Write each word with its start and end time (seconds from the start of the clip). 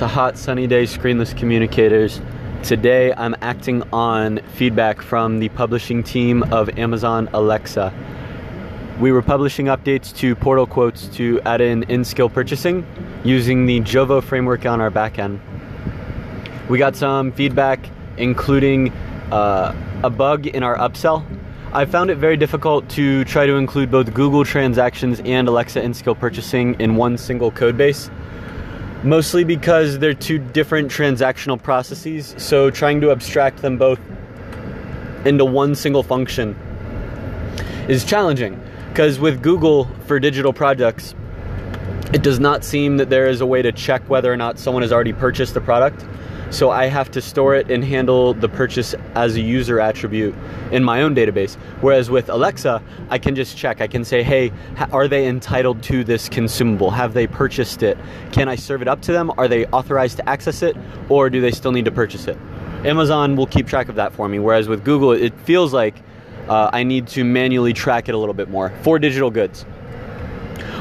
It's 0.00 0.06
a 0.06 0.08
hot 0.08 0.38
sunny 0.38 0.66
day, 0.66 0.84
screenless 0.84 1.36
communicators. 1.36 2.22
Today 2.62 3.12
I'm 3.12 3.36
acting 3.42 3.82
on 3.92 4.38
feedback 4.54 5.02
from 5.02 5.40
the 5.40 5.50
publishing 5.50 6.02
team 6.02 6.42
of 6.44 6.70
Amazon 6.78 7.28
Alexa. 7.34 7.92
We 8.98 9.12
were 9.12 9.20
publishing 9.20 9.66
updates 9.66 10.16
to 10.16 10.34
portal 10.34 10.66
quotes 10.66 11.06
to 11.16 11.42
add 11.42 11.60
in 11.60 11.82
in 11.82 12.02
skill 12.02 12.30
purchasing 12.30 12.86
using 13.24 13.66
the 13.66 13.80
Jovo 13.80 14.22
framework 14.22 14.64
on 14.64 14.80
our 14.80 14.90
backend. 14.90 15.38
We 16.70 16.78
got 16.78 16.96
some 16.96 17.30
feedback, 17.32 17.86
including 18.16 18.92
uh, 19.30 19.74
a 20.02 20.08
bug 20.08 20.46
in 20.46 20.62
our 20.62 20.78
upsell. 20.78 21.26
I 21.74 21.84
found 21.84 22.08
it 22.08 22.16
very 22.16 22.38
difficult 22.38 22.88
to 22.96 23.22
try 23.26 23.44
to 23.44 23.56
include 23.56 23.90
both 23.90 24.14
Google 24.14 24.46
transactions 24.46 25.20
and 25.26 25.46
Alexa 25.46 25.82
in 25.82 25.92
skill 25.92 26.14
purchasing 26.14 26.74
in 26.80 26.96
one 26.96 27.18
single 27.18 27.50
code 27.50 27.76
base 27.76 28.08
mostly 29.02 29.44
because 29.44 29.98
they're 29.98 30.14
two 30.14 30.38
different 30.38 30.90
transactional 30.90 31.60
processes. 31.62 32.34
So 32.38 32.70
trying 32.70 33.00
to 33.00 33.10
abstract 33.10 33.62
them 33.62 33.78
both 33.78 34.00
into 35.24 35.44
one 35.44 35.74
single 35.74 36.02
function 36.02 36.56
is 37.88 38.04
challenging 38.04 38.60
because 38.88 39.18
with 39.18 39.42
Google 39.42 39.84
for 40.06 40.18
digital 40.20 40.52
products, 40.52 41.14
it 42.12 42.22
does 42.22 42.40
not 42.40 42.64
seem 42.64 42.96
that 42.96 43.08
there 43.08 43.28
is 43.28 43.40
a 43.40 43.46
way 43.46 43.62
to 43.62 43.72
check 43.72 44.02
whether 44.08 44.32
or 44.32 44.36
not 44.36 44.58
someone 44.58 44.82
has 44.82 44.92
already 44.92 45.12
purchased 45.12 45.54
the 45.54 45.60
product. 45.60 46.04
So 46.50 46.70
I 46.70 46.86
have 46.86 47.12
to 47.12 47.20
store 47.20 47.54
it 47.54 47.70
and 47.70 47.84
handle 47.84 48.34
the 48.34 48.48
purchase 48.48 48.94
as 49.14 49.36
a 49.36 49.40
user 49.40 49.78
attribute 49.78 50.34
in 50.72 50.82
my 50.82 51.02
own 51.02 51.14
database. 51.14 51.54
Whereas 51.80 52.10
with 52.10 52.28
Alexa, 52.28 52.82
I 53.08 53.18
can 53.18 53.36
just 53.36 53.56
check. 53.56 53.80
I 53.80 53.86
can 53.86 54.04
say, 54.04 54.24
hey, 54.24 54.52
are 54.90 55.06
they 55.06 55.28
entitled 55.28 55.80
to 55.84 56.02
this 56.02 56.28
consumable? 56.28 56.90
Have 56.90 57.14
they 57.14 57.28
purchased 57.28 57.84
it? 57.84 57.96
Can 58.32 58.48
I 58.48 58.56
serve 58.56 58.82
it 58.82 58.88
up 58.88 59.00
to 59.02 59.12
them? 59.12 59.30
Are 59.38 59.46
they 59.46 59.66
authorized 59.66 60.16
to 60.16 60.28
access 60.28 60.62
it? 60.62 60.76
Or 61.08 61.30
do 61.30 61.40
they 61.40 61.52
still 61.52 61.70
need 61.70 61.84
to 61.84 61.92
purchase 61.92 62.26
it? 62.26 62.36
Amazon 62.84 63.36
will 63.36 63.46
keep 63.46 63.68
track 63.68 63.88
of 63.88 63.94
that 63.94 64.12
for 64.12 64.28
me. 64.28 64.40
Whereas 64.40 64.66
with 64.66 64.84
Google, 64.84 65.12
it 65.12 65.38
feels 65.40 65.72
like 65.72 66.02
uh, 66.48 66.68
I 66.72 66.82
need 66.82 67.06
to 67.08 67.22
manually 67.22 67.72
track 67.72 68.08
it 68.08 68.14
a 68.14 68.18
little 68.18 68.34
bit 68.34 68.50
more 68.50 68.72
for 68.82 68.98
digital 68.98 69.30
goods. 69.30 69.64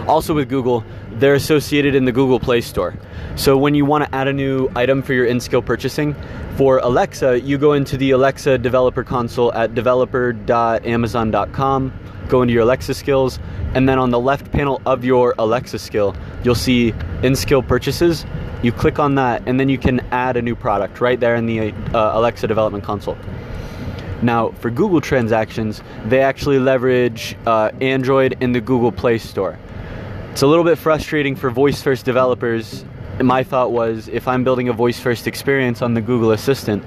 Also, 0.08 0.34
with 0.34 0.48
Google, 0.50 0.84
they're 1.14 1.36
associated 1.36 1.96
in 1.96 2.04
the 2.06 2.12
Google 2.12 2.40
Play 2.40 2.62
Store. 2.62 2.96
So 3.36 3.58
when 3.58 3.74
you 3.76 3.86
want 3.86 4.06
to 4.06 4.16
add 4.16 4.28
a 4.28 4.34
new 4.34 4.70
item 4.76 5.02
for 5.02 5.14
your 5.14 5.26
in-skill 5.26 5.62
purchasing, 5.62 6.16
for 6.56 6.80
Alexa, 6.80 7.42
you 7.42 7.58
go 7.58 7.74
into 7.74 7.98
the 7.98 8.12
Alexa 8.12 8.58
developer 8.58 9.04
console 9.04 9.52
at 9.54 9.76
developer.amazon.com, 9.76 11.94
go 12.28 12.42
into 12.42 12.54
your 12.54 12.64
Alexa 12.64 12.94
skills, 12.94 13.40
and 13.74 13.88
then 13.88 13.98
on 14.00 14.10
the 14.10 14.20
left 14.20 14.52
panel 14.52 14.82
of 14.86 15.06
your 15.06 15.36
Alexa 15.38 15.80
skill, 15.80 16.14
you'll 16.44 16.56
see 16.56 16.94
in-skill 17.24 17.64
purchases. 17.64 18.26
You 18.62 18.74
click 18.74 19.00
on 19.00 19.16
that, 19.16 19.48
and 19.48 19.58
then 19.60 19.70
you 19.70 19.78
can 19.78 20.02
add 20.12 20.36
a 20.36 20.42
new 20.42 20.56
product 20.56 21.00
right 21.00 21.18
there 21.20 21.36
in 21.36 21.46
the 21.46 21.72
uh, 21.94 22.18
Alexa 22.18 22.48
development 22.48 22.84
console. 22.84 23.18
Now, 24.22 24.50
for 24.52 24.70
Google 24.70 25.00
transactions, 25.00 25.82
they 26.06 26.22
actually 26.22 26.60
leverage 26.60 27.38
uh, 27.46 27.72
Android 27.80 28.36
in 28.42 28.52
the 28.52 28.60
Google 28.60 28.92
Play 28.92 29.18
Store. 29.18 29.58
It's 30.32 30.44
a 30.44 30.48
little 30.48 30.64
bit 30.64 30.78
frustrating 30.78 31.36
for 31.36 31.50
voice 31.50 31.82
first 31.82 32.06
developers. 32.06 32.86
My 33.20 33.44
thought 33.44 33.72
was 33.72 34.08
if 34.08 34.28
I'm 34.28 34.44
building 34.44 34.70
a 34.70 34.74
voice 34.74 34.98
first 34.98 35.28
experience 35.28 35.82
on 35.82 35.96
the 35.96 36.02
Google 36.02 36.32
Assistant, 36.32 36.84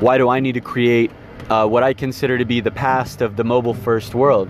why 0.00 0.16
do 0.16 0.30
I 0.30 0.40
need 0.40 0.52
to 0.52 0.60
create 0.60 1.10
uh, 1.50 1.66
what 1.66 1.82
I 1.82 1.92
consider 1.92 2.38
to 2.38 2.44
be 2.46 2.60
the 2.60 2.70
past 2.70 3.20
of 3.20 3.36
the 3.36 3.44
mobile 3.44 3.74
first 3.74 4.14
world? 4.14 4.48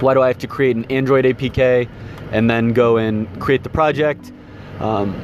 Why 0.00 0.14
do 0.14 0.22
I 0.22 0.28
have 0.28 0.38
to 0.38 0.48
create 0.48 0.74
an 0.74 0.84
Android 0.86 1.24
APK 1.24 1.88
and 2.32 2.50
then 2.50 2.72
go 2.72 2.96
and 2.96 3.28
create 3.40 3.62
the 3.62 3.68
project 3.68 4.32
um, 4.80 5.14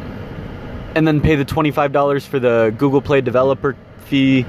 and 0.95 1.09
then 1.09 1.21
pay 1.21 1.35
the 1.35 1.45
$25 1.45 2.27
for 2.27 2.39
the 2.39 2.73
Google 2.79 3.01
Play 3.01 3.23
developer 3.23 3.77
fee? 4.05 4.47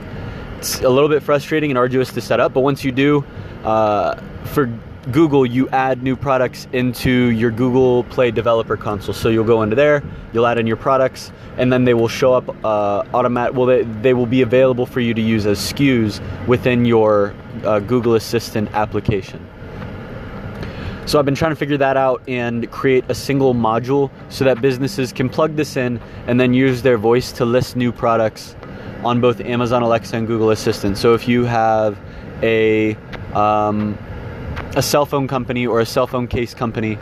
It's 0.60 0.82
a 0.82 0.90
little 0.90 1.10
bit 1.10 1.24
frustrating 1.24 1.72
and 1.72 1.78
arduous 1.78 2.12
to 2.14 2.22
set 2.22 2.40
up, 2.40 2.54
but 2.54 2.62
once 2.62 2.84
you 2.84 2.92
do, 2.92 3.26
uh, 3.64 4.22
for 4.44 4.68
Google, 5.12 5.46
you 5.46 5.70
add 5.70 6.04
new 6.04 6.16
products 6.16 6.68
into 6.74 7.32
your 7.32 7.50
Google 7.50 8.04
Play 8.06 8.30
Developer 8.30 8.76
Console. 8.76 9.14
So 9.14 9.30
you'll 9.30 9.46
go 9.46 9.62
into 9.62 9.76
there, 9.76 10.04
you'll 10.34 10.46
add 10.46 10.58
in 10.58 10.68
your 10.68 10.76
products, 10.76 11.32
and 11.58 11.72
then 11.72 11.86
they 11.86 11.94
will 11.94 12.10
show 12.10 12.34
up 12.34 12.50
uh, 12.66 13.04
automatic. 13.14 13.56
Well, 13.56 13.66
they, 13.68 13.84
they 13.84 14.14
will 14.14 14.26
be 14.26 14.42
available 14.42 14.86
for 14.86 15.00
you 15.00 15.14
to 15.14 15.22
use 15.22 15.46
as 15.46 15.60
SKUs 15.60 16.20
within 16.48 16.84
your 16.84 17.34
uh, 17.64 17.80
Google 17.80 18.16
Assistant 18.16 18.70
application. 18.74 19.46
So 21.06 21.18
I've 21.18 21.26
been 21.26 21.36
trying 21.36 21.52
to 21.52 21.56
figure 21.56 21.78
that 21.78 21.96
out 21.96 22.22
and 22.28 22.70
create 22.70 23.06
a 23.08 23.16
single 23.16 23.54
module 23.54 24.12
so 24.28 24.44
that 24.44 24.62
businesses 24.62 25.14
can 25.14 25.30
plug 25.30 25.56
this 25.56 25.78
in 25.78 26.02
and 26.28 26.38
then 26.38 26.54
use 26.54 26.82
their 26.82 26.98
voice 26.98 27.32
to 27.34 27.46
list 27.46 27.78
new 27.78 27.94
products 27.94 28.58
on 29.06 29.22
both 29.22 29.40
Amazon 29.40 29.84
Alexa 29.84 30.18
and 30.18 30.28
Google 30.28 30.50
Assistant. 30.50 30.98
So 30.98 31.14
if 31.14 31.26
you 31.26 31.46
have 31.46 31.98
a 32.44 32.96
um, 33.34 33.98
a 34.78 34.82
cell 34.84 35.08
phone 35.08 35.28
company 35.28 35.66
or 35.66 35.80
a 35.80 35.86
cell 35.88 36.06
phone 36.06 36.28
case 36.28 36.54
company 36.54 37.00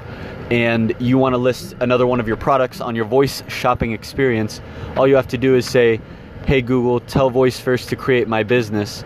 and 0.50 0.96
you 0.98 1.18
want 1.18 1.34
to 1.34 1.38
list 1.38 1.76
another 1.82 2.08
one 2.08 2.22
of 2.22 2.28
your 2.28 2.38
products 2.38 2.80
on 2.80 2.96
your 2.96 3.04
voice 3.04 3.44
shopping 3.50 3.92
experience, 3.92 4.62
all 4.96 5.06
you 5.06 5.18
have 5.18 5.28
to 5.28 5.38
do 5.38 5.56
is 5.56 5.68
say, 5.68 6.00
Hey 6.46 6.62
Google, 6.62 7.02
tell 7.02 7.30
Voice 7.30 7.60
First 7.60 7.90
to 7.90 7.98
create 7.98 8.30
my 8.30 8.44
business. 8.44 9.04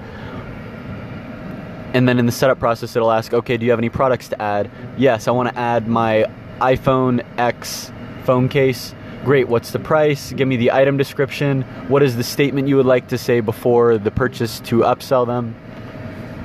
And 1.95 2.07
then 2.07 2.19
in 2.19 2.27
the 2.27 2.31
setup 2.31 2.59
process, 2.59 2.95
it'll 2.95 3.11
ask, 3.11 3.33
Okay, 3.33 3.57
do 3.57 3.65
you 3.65 3.71
have 3.71 3.79
any 3.79 3.89
products 3.89 4.27
to 4.29 4.39
add? 4.39 4.69
Yes, 4.99 5.27
I 5.27 5.31
want 5.31 5.49
to 5.49 5.57
add 5.57 5.87
my 5.87 6.25
iPhone 6.59 7.25
X 7.39 7.91
phone 8.23 8.49
case. 8.49 8.93
Great, 9.25 9.47
what's 9.47 9.71
the 9.71 9.79
price? 9.79 10.31
Give 10.33 10.47
me 10.47 10.57
the 10.57 10.71
item 10.71 10.95
description. 10.95 11.63
What 11.87 12.03
is 12.03 12.17
the 12.17 12.23
statement 12.23 12.67
you 12.67 12.75
would 12.75 12.85
like 12.85 13.07
to 13.07 13.17
say 13.17 13.39
before 13.39 13.97
the 13.97 14.11
purchase 14.11 14.59
to 14.61 14.81
upsell 14.81 15.25
them? 15.25 15.55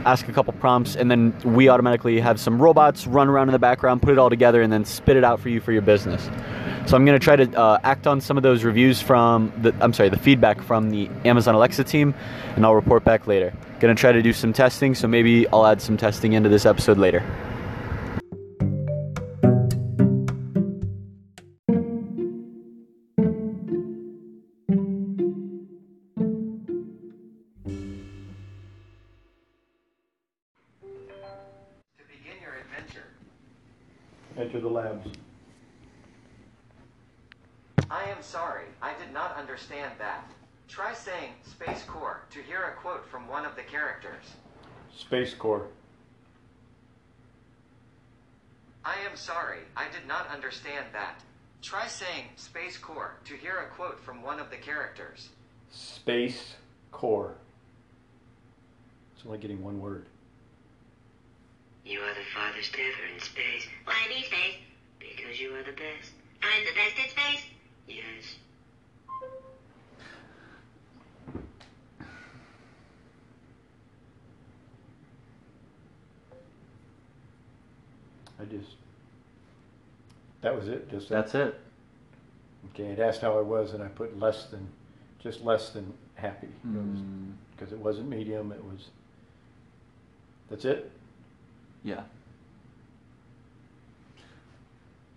Ask 0.05 0.29
a 0.29 0.33
couple 0.33 0.53
prompts, 0.55 0.97
and 0.97 1.11
then 1.11 1.35
we 1.45 1.69
automatically 1.69 2.21
have 2.21 2.39
some 2.39 2.61
robots 2.61 3.07
run 3.07 3.29
around 3.29 3.49
in 3.49 3.53
the 3.53 3.59
background, 3.59 4.03
put 4.03 4.13
it 4.13 4.19
all 4.19 4.31
together, 4.31 4.63
and 4.63 4.73
then 4.73 4.85
spit 4.85 5.17
it 5.17 5.25
out 5.25 5.41
for 5.41 5.49
you 5.49 5.61
for 5.61 5.73
your 5.73 5.83
business. 5.83 6.29
So 6.87 6.97
I'm 6.97 7.07
going 7.07 7.19
to 7.19 7.25
try 7.25 7.37
to 7.37 7.59
uh, 7.59 7.79
act 7.83 8.07
on 8.07 8.21
some 8.21 8.37
of 8.37 8.43
those 8.43 8.63
reviews 8.63 9.01
from 9.01 9.53
the 9.63 9.75
I'm 9.81 9.93
sorry, 9.93 10.11
the 10.11 10.19
feedback 10.19 10.63
from 10.63 10.91
the 10.91 11.09
Amazon 11.25 11.55
Alexa 11.55 11.85
team, 11.85 12.15
and 12.57 12.67
I'll 12.67 12.75
report 12.75 13.05
back 13.05 13.27
later. 13.27 13.55
Going 13.81 13.95
to 13.95 14.01
try 14.01 14.13
to 14.13 14.23
do 14.23 14.33
some 14.33 14.53
testing, 14.53 14.95
so 14.95 15.09
maybe 15.09 15.49
I'll 15.49 15.67
add 15.67 15.81
some 15.81 15.97
testing 15.97 16.35
into 16.35 16.49
this 16.49 16.67
episode 16.67 16.99
later. 16.99 17.23
Enter 34.37 34.61
the 34.61 34.69
labs. 34.69 35.09
I 37.89 38.05
am 38.05 38.21
sorry, 38.21 38.65
I 38.83 38.93
did 38.99 39.13
not 39.13 39.37
understand 39.37 39.93
that. 39.99 40.29
Try 40.67 40.93
saying 40.93 41.35
Space 41.45 41.85
Corps 41.85 42.23
to 42.31 42.43
hear 42.43 42.65
a 42.65 42.81
quote 42.81 43.07
from 43.07 43.29
one 43.29 43.45
of 43.45 43.55
the 43.55 43.63
characters. 43.63 44.25
Space 44.97 45.35
Corps. 45.35 45.69
I 48.85 48.97
am 49.09 49.17
sorry, 49.17 49.61
I 49.77 49.85
did 49.85 50.09
not 50.09 50.29
understand 50.29 50.87
that. 50.93 51.21
Try 51.63 51.87
saying 51.87 52.25
Space 52.37 52.77
Corps 52.77 53.15
to 53.27 53.37
hear 53.37 53.59
a 53.59 53.75
quote 53.75 54.01
from 54.01 54.21
one 54.23 54.41
of 54.41 54.51
the 54.51 54.57
characters. 54.57 55.29
Space 55.71 56.57
Corps. 56.91 57.35
It's 59.15 59.25
only 59.25 59.39
getting 59.39 59.63
one 59.63 59.81
word. 59.81 60.07
You 61.85 62.01
are 62.01 62.15
the 62.15 62.25
farthest 62.35 62.75
ever 62.75 63.15
in 63.15 63.21
space. 63.21 63.67
Why 63.85 63.95
in 64.17 64.25
space? 64.25 64.57
Because 64.99 65.39
you 65.39 65.55
are 65.55 65.63
the 65.63 65.73
best. 65.73 66.13
I'm 66.43 66.65
the 66.65 66.73
best 66.73 66.97
in 66.99 67.11
space? 67.11 67.45
Yes. 67.87 68.37
I 78.41 78.45
just. 78.47 78.71
That 80.41 80.57
was 80.57 80.69
it. 80.69 80.91
Just 80.91 81.11
That's 81.11 81.35
it. 81.35 81.55
Okay. 82.71 82.85
It 82.85 82.99
asked 82.99 83.21
how 83.21 83.39
I 83.39 83.43
was, 83.43 83.75
and 83.75 83.83
I 83.83 83.89
put 83.89 84.19
less 84.19 84.47
than, 84.47 84.67
just 85.19 85.43
less 85.43 85.71
than 85.71 85.93
happy, 86.15 86.49
Mm, 86.67 87.33
because 87.55 87.73
it 87.75 87.79
wasn't 87.79 88.09
medium. 88.09 88.53
It 88.53 88.65
was. 88.65 88.89
That's 90.49 90.65
it. 90.65 90.91
Yeah. 91.85 92.03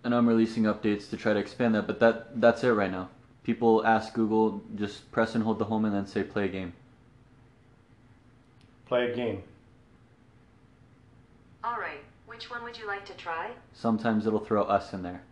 And 0.04 0.14
I'm 0.14 0.28
releasing 0.28 0.64
updates 0.64 1.10
to 1.10 1.16
try 1.16 1.32
to 1.32 1.40
expand 1.40 1.74
that, 1.74 1.86
but 1.86 1.98
that 2.00 2.40
that's 2.40 2.62
it 2.62 2.68
right 2.68 2.90
now. 2.90 3.08
People 3.42 3.84
ask 3.84 4.12
Google, 4.12 4.62
just 4.76 5.10
press 5.10 5.34
and 5.34 5.42
hold 5.42 5.58
the 5.58 5.64
home 5.64 5.84
and 5.86 5.94
then 5.94 6.06
say 6.06 6.22
play 6.22 6.44
a 6.44 6.48
game. 6.48 6.74
Play 8.86 9.10
a 9.10 9.16
game. 9.16 9.42
All 11.64 11.78
right, 11.78 12.00
which 12.26 12.50
one 12.50 12.62
would 12.62 12.78
you 12.78 12.86
like 12.86 13.04
to 13.06 13.14
try? 13.14 13.50
Sometimes 13.72 14.26
it'll 14.26 14.38
throw 14.38 14.62
us 14.62 14.92
in 14.92 15.02
there. 15.02 15.22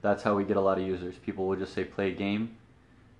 That's 0.00 0.22
how 0.22 0.34
we 0.34 0.44
get 0.44 0.56
a 0.56 0.60
lot 0.60 0.78
of 0.78 0.86
users. 0.86 1.14
People 1.16 1.46
will 1.46 1.56
just 1.56 1.74
say 1.74 1.84
play 1.84 2.08
a 2.10 2.14
game, 2.14 2.56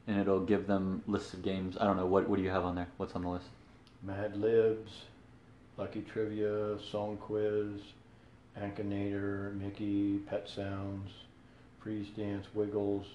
and 0.07 0.19
it'll 0.19 0.41
give 0.41 0.67
them 0.67 1.03
lists 1.07 1.33
of 1.33 1.43
games. 1.43 1.77
I 1.81 1.85
don't 1.85 1.97
know 1.97 2.07
what 2.07 2.29
what 2.29 2.37
do 2.37 2.43
you 2.43 2.51
have 2.51 2.65
on 2.65 2.75
there? 2.75 2.89
What's 2.97 3.15
on 3.15 3.23
the 3.23 3.29
list? 3.29 3.47
Mad 4.03 4.37
Libs, 4.37 5.03
Lucky 5.77 6.03
Trivia, 6.03 6.79
Song 6.91 7.17
Quiz, 7.17 7.81
Akinator, 8.61 9.59
Mickey, 9.59 10.19
Pet 10.19 10.49
Sounds, 10.49 11.11
Freeze 11.83 12.09
Dance, 12.17 12.47
Wiggles, 12.55 13.07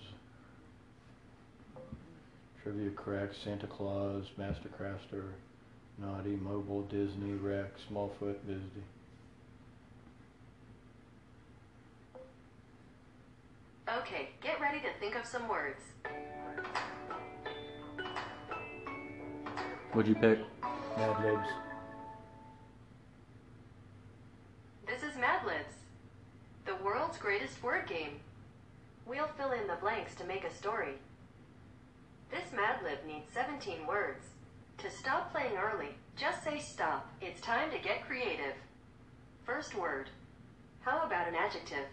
Trivia 2.63 2.89
Correct, 2.91 3.35
Santa 3.43 3.67
Claus, 3.67 4.25
Master 4.37 4.69
Crafter, 4.69 5.23
Naughty, 5.99 6.35
Mobile, 6.35 6.81
Disney, 6.83 7.33
Rex, 7.33 7.81
Smallfoot, 7.91 8.35
Disney. 8.45 8.83
Okay, 13.89 14.29
get 14.41 14.59
ready 14.59 14.79
to 14.79 14.89
think 14.99 15.15
of 15.15 15.25
some 15.25 15.47
words. 15.47 15.81
What'd 19.93 20.09
you 20.09 20.15
pick? 20.15 20.39
Mad 20.97 21.23
Libs. 21.23 21.47
This 24.85 25.03
is 25.03 25.17
Mad 25.17 25.45
Libs, 25.45 25.75
the 26.65 26.73
greatest 27.47 27.63
word 27.63 27.87
game. 27.87 28.19
We'll 29.05 29.29
fill 29.37 29.51
in 29.51 29.67
the 29.67 29.75
blanks 29.75 30.15
to 30.15 30.25
make 30.25 30.43
a 30.43 30.53
story. 30.53 30.95
This 32.29 32.51
Mad 32.53 32.79
Lib 32.83 32.99
needs 33.07 33.31
17 33.33 33.87
words. 33.87 34.25
To 34.79 34.91
stop 34.91 35.31
playing 35.31 35.55
early, 35.57 35.95
just 36.17 36.43
say 36.43 36.59
stop. 36.59 37.09
It's 37.21 37.39
time 37.39 37.71
to 37.71 37.77
get 37.77 38.05
creative. 38.05 38.53
First 39.45 39.75
word. 39.75 40.09
How 40.81 41.05
about 41.05 41.29
an 41.29 41.35
adjective? 41.35 41.85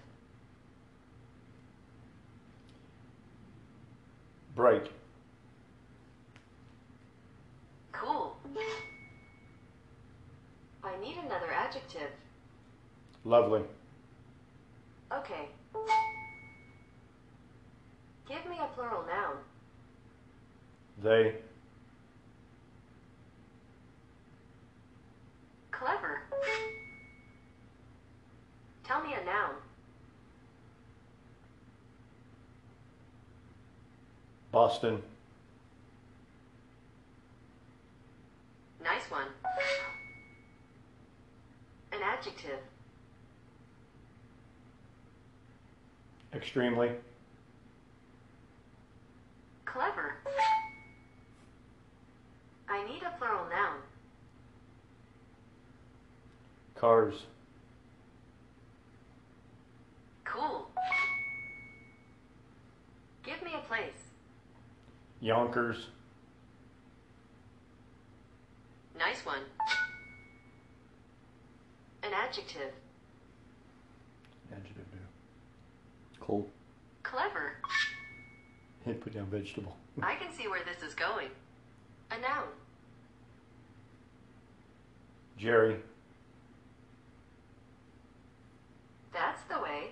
Bright. 4.56 4.88
Cool. 7.92 8.36
I 10.82 11.00
need 11.00 11.16
another 11.24 11.52
adjective. 11.52 12.10
Lovely. 13.24 13.62
Okay. 15.18 15.48
Give 18.28 18.50
me 18.50 18.56
a 18.58 18.66
plural 18.74 19.04
noun. 19.06 19.36
They. 21.02 21.36
Clever. 25.70 26.22
Tell 28.84 29.02
me 29.02 29.14
a 29.14 29.24
noun. 29.24 29.54
Boston. 34.50 35.02
Nice 38.82 39.10
one. 39.10 39.26
An 41.92 41.98
adjective. 42.02 42.60
Extremely. 46.44 46.90
Clever. 49.64 50.16
I 52.68 52.86
need 52.86 53.02
a 53.02 53.16
plural 53.16 53.48
noun. 53.48 53.78
Cars. 56.74 57.14
Cool. 60.24 60.68
Give 63.24 63.42
me 63.42 63.52
a 63.54 63.66
place. 63.66 64.10
Yonkers. 65.22 65.86
Nice 68.98 69.24
one. 69.24 69.40
An 72.02 72.12
adjective. 72.12 72.74
do. 74.94 76.13
Cool. 76.26 76.46
Clever. 77.02 77.56
Hit 78.86 79.02
put 79.02 79.12
down 79.12 79.26
vegetable. 79.26 79.76
I 80.02 80.14
can 80.14 80.32
see 80.32 80.48
where 80.48 80.62
this 80.64 80.82
is 80.82 80.94
going. 80.94 81.28
A 82.10 82.18
noun. 82.18 82.48
Jerry. 85.36 85.76
That's 89.12 89.42
the 89.50 89.60
way. 89.60 89.90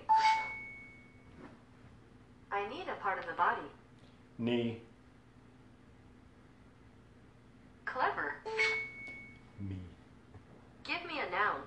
I 2.51 2.67
need 2.67 2.85
a 2.87 2.99
part 2.99 3.19
of 3.19 3.27
the 3.27 3.33
body. 3.33 3.61
Knee. 4.39 4.79
Clever. 7.85 8.35
Me. 9.59 9.75
Give 10.83 11.05
me 11.07 11.19
a 11.19 11.29
noun. 11.29 11.61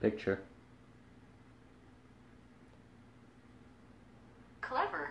Picture. 0.00 0.40
Clever. 4.76 5.10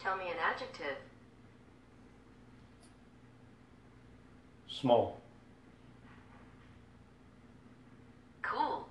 Tell 0.00 0.16
me 0.16 0.24
an 0.28 0.36
adjective. 0.42 0.96
Small. 4.80 5.18
Cool. 8.42 8.88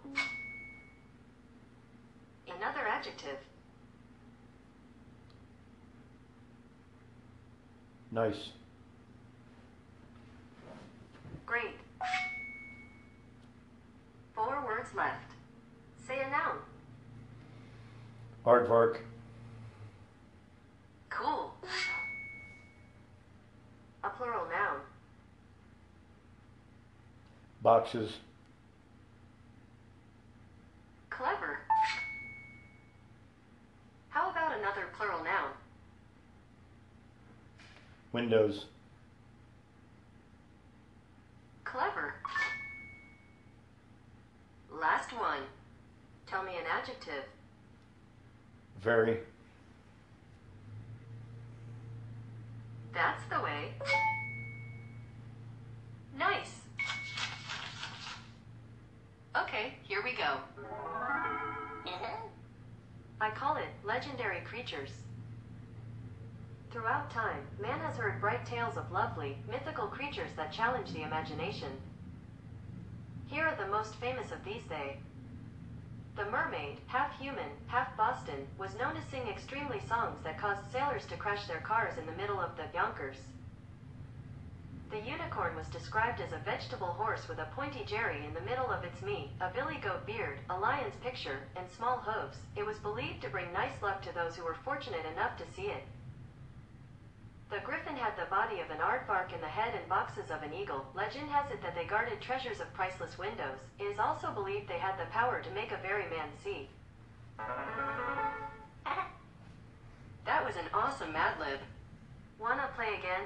Another 2.45 2.85
adjective. 2.85 3.37
Nice. 8.11 8.49
Great. 11.45 11.75
Four 14.35 14.65
words 14.65 14.89
left. 14.93 15.31
Say 16.05 16.19
a 16.19 16.29
noun. 16.29 16.57
Aardvark. 18.45 18.97
Cool. 21.09 21.53
A 24.03 24.09
plural 24.09 24.49
noun. 24.49 24.81
Boxes. 27.67 28.13
Clever. 31.09 31.59
How 34.07 34.31
about 34.31 34.57
another 34.57 34.85
plural 34.95 35.21
noun? 35.21 35.49
Windows. 38.13 38.67
Clever. 41.65 42.13
Last 44.71 45.11
one. 45.11 45.41
Tell 46.25 46.43
me 46.43 46.53
an 46.55 46.63
adjective. 46.71 47.25
Very. 48.81 49.19
That's 52.93 53.23
the 53.29 53.41
way. 53.41 53.46
I 63.19 63.31
call 63.31 63.55
it 63.57 63.69
legendary 63.83 64.41
creatures. 64.41 64.91
Throughout 66.69 67.09
time, 67.09 67.47
man 67.59 67.79
has 67.79 67.95
heard 67.95 68.21
bright 68.21 68.45
tales 68.45 68.77
of 68.77 68.91
lovely, 68.91 69.37
mythical 69.49 69.87
creatures 69.87 70.29
that 70.35 70.51
challenge 70.51 70.93
the 70.93 71.01
imagination. 71.01 71.71
Here 73.25 73.45
are 73.45 73.55
the 73.55 73.71
most 73.71 73.95
famous 73.95 74.31
of 74.31 74.43
these 74.45 74.63
they. 74.69 74.99
The 76.15 76.25
mermaid, 76.25 76.77
half 76.85 77.17
human, 77.19 77.49
half 77.65 77.95
Boston, 77.97 78.47
was 78.57 78.75
known 78.75 78.93
to 78.95 79.01
sing 79.09 79.27
extremely 79.27 79.79
songs 79.79 80.19
that 80.23 80.37
caused 80.37 80.71
sailors 80.71 81.05
to 81.07 81.17
crash 81.17 81.47
their 81.47 81.61
cars 81.61 81.97
in 81.97 82.05
the 82.05 82.21
middle 82.21 82.39
of 82.39 82.55
the 82.55 82.65
Yonkers. 82.73 83.17
The 84.89 84.99
unicorn 84.99 85.55
was 85.55 85.67
described 85.67 86.21
as 86.21 86.31
a 86.31 86.37
vegetable 86.37 86.87
horse 86.87 87.27
with 87.27 87.39
a 87.39 87.49
pointy 87.55 87.83
jerry 87.85 88.25
in 88.25 88.33
the 88.33 88.41
middle 88.41 88.71
of 88.71 88.85
its 88.85 89.01
meat, 89.01 89.29
a 89.41 89.49
billy 89.49 89.77
goat 89.77 90.05
beard, 90.05 90.39
a 90.49 90.57
lion's 90.57 90.95
picture, 91.03 91.41
and 91.57 91.69
small 91.69 91.97
hooves. 91.97 92.37
It 92.55 92.65
was 92.65 92.79
believed 92.79 93.21
to 93.21 93.29
bring 93.29 93.51
nice 93.51 93.81
luck 93.81 94.01
to 94.03 94.13
those 94.13 94.35
who 94.35 94.45
were 94.45 94.55
fortunate 94.63 95.05
enough 95.13 95.37
to 95.37 95.51
see 95.55 95.67
it. 95.67 95.83
The 97.49 97.59
griffin 97.63 97.95
had 97.97 98.15
the 98.17 98.29
body 98.29 98.59
of 98.59 98.69
an 98.69 98.79
aardvark 98.79 99.33
and 99.33 99.43
the 99.43 99.47
head 99.47 99.73
and 99.75 99.87
boxes 99.89 100.31
of 100.31 100.41
an 100.43 100.53
eagle. 100.53 100.85
Legend 100.95 101.29
has 101.29 101.51
it 101.51 101.61
that 101.61 101.75
they 101.75 101.85
guarded 101.85 102.21
treasures 102.21 102.59
of 102.59 102.73
priceless 102.73 103.17
windows. 103.17 103.59
It 103.79 103.83
is 103.83 103.99
also 103.99 104.31
believed 104.31 104.67
they 104.67 104.79
had 104.79 104.97
the 104.97 105.11
power 105.11 105.41
to 105.41 105.51
make 105.51 105.71
a 105.71 105.77
very 105.77 106.09
man 106.09 106.29
see. 106.43 106.69
That 110.25 110.45
was 110.45 110.55
an 110.55 110.69
awesome 110.73 111.13
Mad 111.13 111.39
Lib. 111.39 111.59
Wanna 112.39 112.69
play 112.75 112.95
again? 112.99 113.23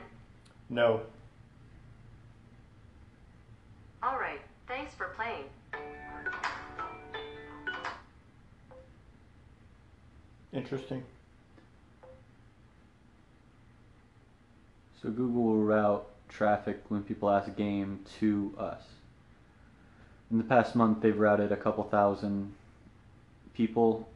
No. 0.70 1.01
Alright, 4.03 4.41
thanks 4.67 4.93
for 4.96 5.10
playing. 5.15 5.46
Interesting. 10.53 11.03
So 15.01 15.10
Google 15.10 15.43
will 15.43 15.63
route 15.63 16.08
traffic 16.29 16.81
when 16.89 17.03
people 17.03 17.29
ask 17.29 17.55
game 17.55 18.00
to 18.20 18.53
us. 18.58 18.81
In 20.31 20.38
the 20.38 20.43
past 20.43 20.75
month, 20.75 21.01
they've 21.01 21.17
routed 21.17 21.51
a 21.51 21.58
couple 21.58 21.84
thousand 21.84 22.53
people. 23.53 24.08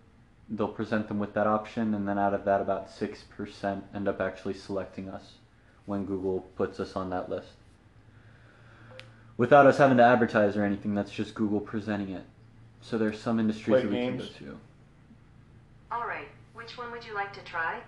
They'll 0.49 0.67
present 0.67 1.07
them 1.07 1.19
with 1.19 1.33
that 1.33 1.47
option, 1.47 1.93
and 1.93 2.07
then 2.07 2.17
out 2.17 2.33
of 2.33 2.45
that, 2.45 2.61
about 2.61 2.89
6% 2.89 3.81
end 3.93 4.07
up 4.07 4.21
actually 4.21 4.53
selecting 4.53 5.09
us 5.09 5.33
when 5.85 6.05
Google 6.05 6.41
puts 6.55 6.79
us 6.79 6.95
on 6.95 7.09
that 7.09 7.29
list. 7.29 7.49
Without 9.37 9.65
us 9.67 9.77
having 9.77 9.97
to 9.97 10.03
advertise 10.03 10.55
or 10.55 10.63
anything, 10.63 10.95
that's 10.95 11.11
just 11.11 11.33
Google 11.35 11.59
presenting 11.59 12.09
it. 12.09 12.23
So 12.81 12.97
there's 12.97 13.19
some 13.19 13.39
industries 13.39 13.73
Play 13.73 13.81
that 13.81 13.89
we 13.89 13.95
games. 13.95 14.31
can 14.37 14.45
go 14.47 14.51
to. 14.53 15.95
Alright, 15.95 16.27
which 16.53 16.77
one 16.77 16.91
would 16.91 17.05
you 17.05 17.13
like 17.13 17.33
to 17.33 17.41
try? 17.41 17.79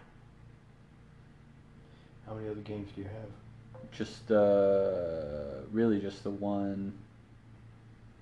How 2.27 2.34
many 2.34 2.50
other 2.50 2.60
games 2.62 2.89
do 2.96 3.01
you 3.01 3.08
have? 3.08 3.92
Just 3.92 4.30
uh, 4.32 5.62
really 5.72 6.01
just 6.01 6.24
the 6.24 6.30
one. 6.30 6.92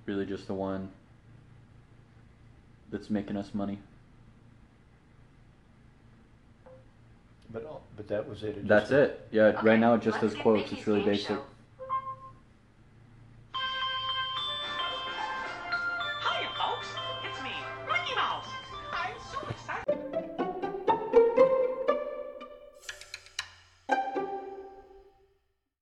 Really 0.06 0.24
just 0.26 0.46
the 0.46 0.54
one. 0.54 0.88
That's 2.92 3.10
making 3.10 3.36
us 3.36 3.50
money. 3.52 3.78
But 7.52 7.64
all- 7.64 7.82
but 7.96 8.06
that 8.08 8.28
was 8.28 8.42
it. 8.44 8.68
That's 8.68 8.90
it. 8.92 9.26
Yeah, 9.32 9.44
Okay, 9.44 9.66
right 9.66 9.78
now 9.80 9.94
it 9.94 10.02
just 10.02 10.16
let's 10.22 10.26
does 10.28 10.34
get 10.34 10.42
quotes. 10.42 10.62
Mickey's 10.64 10.78
It's 10.78 10.86
really 10.86 11.00
game 11.00 11.08
basic. 11.14 11.26
show. 11.28 11.42